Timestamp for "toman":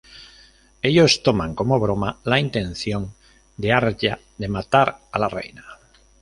1.21-1.53